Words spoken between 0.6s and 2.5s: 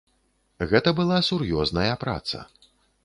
Гэта была сур'ёзная праца.